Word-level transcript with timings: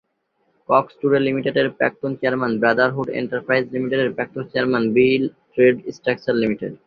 Cox 0.69 0.93
today 0.99 1.19
লিমিটেডের 1.27 1.67
প্রাক্তন 1.77 2.11
chairman, 2.19 2.53
brotherhood 2.61 3.07
enterprise 3.19 3.63
লিমিটেডের 3.75 4.13
প্রাক্তন 4.15 4.43
চেয়ারম্যান, 4.51 4.83
বিল 4.95 5.23
ট্রেড 5.53 5.75
স্ট্রাকচার 5.95 6.35
লি। 6.41 6.47